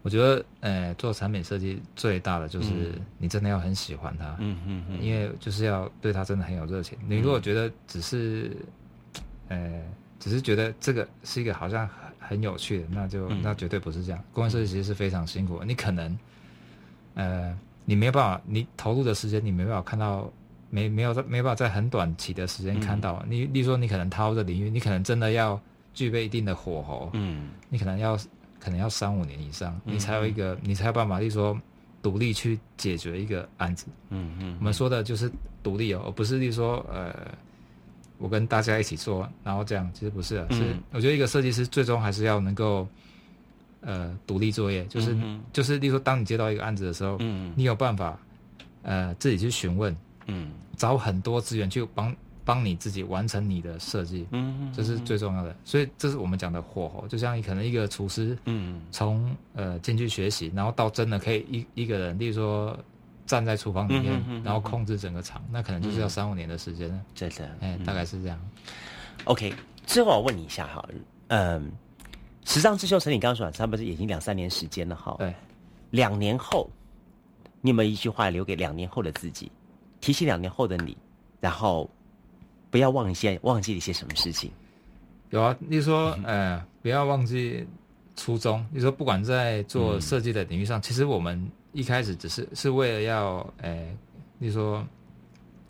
[0.02, 6.98] 我觉得，呃，做产品设计最大的就是嗯你真的要很喜欢它，嗯嗯嗯因为就是要对它真的很有热情。
[7.06, 8.56] 你如果觉得只是，
[9.50, 9.84] 呃，
[10.20, 14.24] 只是觉得这个是一个好像很很有趣的，那就、嗯那绝对不是这样。
[14.34, 16.20] 工业设计其实是非常辛苦的，你可能，
[17.16, 20.32] 呃，你没有办法，你投入的时间你没办法看到，
[20.70, 23.24] 没没有在没办法在很短期的时间看到。
[23.28, 25.60] 你例如说，你可能踏入这领域，你可能真的要
[25.94, 28.16] 具备一定的火候，嗯你可能要
[28.60, 31.60] 可能要三五年以上，嗯你才有一个，你才有办法，例如说
[32.02, 33.88] 独立去解决一个案子。
[34.10, 35.32] 嗯嗯我们说的就是
[35.64, 37.14] 独立哦，而不是例如说呃，
[38.20, 42.88] 我跟大家一起做，然后这样，其实不是啊，是嗯我觉得一个设计师最终还是要能够
[43.82, 47.54] 呃独立作业，就是、嗯就是例如说，当你接到一个案子的时候，嗯。
[47.56, 48.20] 你有办法
[48.84, 49.96] 呃自己去询问，
[50.28, 50.52] 嗯。
[50.78, 52.16] 找很多资源去帮
[52.46, 55.56] 帮你自己完成你的设计，嗯这是最重要的。
[55.64, 58.82] 所以这是我们讲的火候，就像你可能一个厨师，嗯。
[58.92, 62.78] 从呃进去学习，然后到真的可以一一个人，例如说
[63.30, 67.00] 站在厨房里面，然后控制整个场，那可能就是要嗯三五年的时间了。
[67.14, 68.40] 真的，哎、嗯大概是这样。
[69.26, 69.54] OK，
[69.86, 70.84] 最后我问你一下哈，
[71.28, 71.72] 嗯，
[72.44, 75.32] 时尚之秀成你刚刚说差不多已经两三年时间了哈，对，
[75.92, 76.68] 两年后，
[77.62, 79.52] 你有没有一句话留给两年后的自己，
[80.02, 80.98] 提醒两年后的你，
[81.40, 81.88] 然后
[82.72, 84.52] 不要忘一些忘记了一些什么事情？
[85.30, 87.64] 有啊，例如说，呃，不要忘记
[88.16, 88.66] 初衷。
[88.72, 93.96] 你说，不管在做设计的领域上，其实我们一开始只是是为了要，诶，
[94.40, 94.86] 例如说，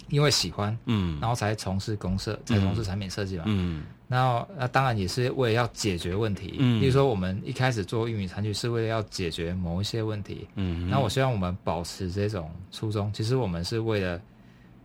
[0.09, 3.83] 因为喜欢，嗯，然后才从事公社，才从事产品设计嘛，嗯。
[4.07, 6.55] 然后，那当然也是为了要解决问题。
[6.57, 10.47] 嗯，比如说，我们一开始做玉米餐具是为了要解决某一些问题。
[10.55, 13.13] 嗯，那我希望我们保持这种初衷。
[13.13, 14.19] 其实我们是为了，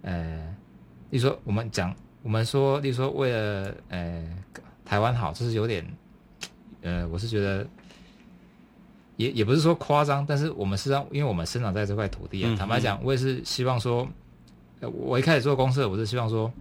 [0.02, 0.54] 呃，
[1.08, 4.22] 例如说，我们讲，我们说，例如说，为了呃
[4.84, 5.82] 台湾好，这是有点，
[6.82, 7.66] 呃，我是觉得，
[9.16, 14.08] 也也不是说夸张，但是我们实际上，因为我们生长在这块土地啊，坦白讲，我也是希望说，
[14.80, 16.52] 我一开始做公司，我是希望说。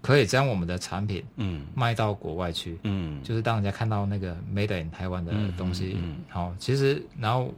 [0.00, 7.52] 可以将我们的产品，嗯，卖到国外去，嗯，就是当人家看到那个 Made in 台湾的东西，嗯，好，其实然后，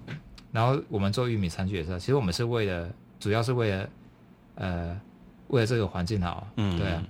[0.50, 2.88] 然后我们做玉米餐具也是，其实我们是为了，
[3.20, 3.88] 主要是为了，
[4.54, 5.00] 呃，
[5.48, 7.02] 为了这个环境好，嗯，对啊，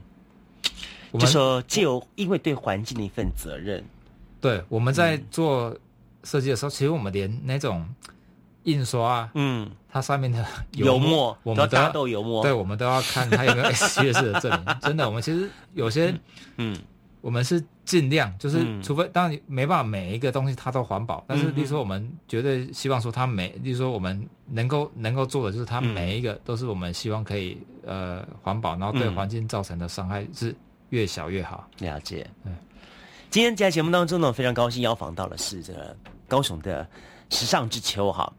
[1.12, 3.82] 就说就有因为对环境的一份责任，
[4.40, 5.74] 对，我们在做
[6.24, 7.88] 设计的时候，其实我们连那种。
[8.64, 14.76] 印刷啊，嗯，它上面的油墨，我们大豆油墨，对，我们都要看它有没有 S 七四的证明。
[14.82, 16.14] 真的，我们其实有些，
[16.58, 16.78] 嗯，
[17.22, 27.56] 我们是尽量，就是除非当然没办法每一个东西它都环保，但是例如说我们绝对希望说它每，例如说我们能够能够做的就是它每一个都是我们希望可以
[27.86, 30.54] 呃环保，然后对环境造成的伤害是
[30.90, 31.66] 越小越好。
[31.78, 32.54] 了解，嗯，
[33.30, 36.84] 今天在节目当中呢，非常高兴邀访到的是这个高雄的
[37.28, 38.30] 时尚之秋哈。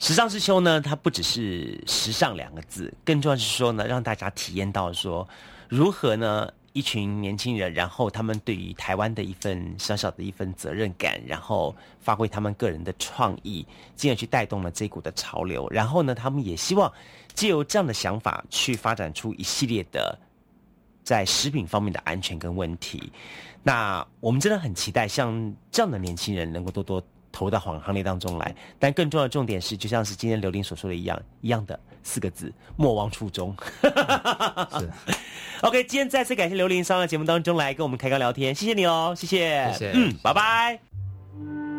[0.00, 5.28] 时尚之秋呢，它不只是时尚两个字，更重要是说呢，让大家体验到说，
[5.68, 15.68] 如何呢，一群年轻人，然后他们对于台湾的一份小小的一份责任感，然后发挥他们个人的创意，进而去带动了这股的潮流。
[15.70, 16.92] 然后呢，他们也希望
[17.34, 20.18] 借由这样的想法，去发展出一系列的
[21.10, 23.12] 在食品方面的安全跟问题。
[23.64, 27.02] 那我们真的很期待，像这样的年轻人能够多多。
[27.32, 33.56] 投到行行列当中来，但更重要的重点是，就像是今天刘玲所说的一样，一样的四个字：莫忘初衷。
[33.80, 34.90] 是，
[35.62, 41.69] OK，今天再次感谢刘玲上到节目当中来跟我们开开聊天，谢谢你哦，谢谢，谢谢，嗯，拜拜。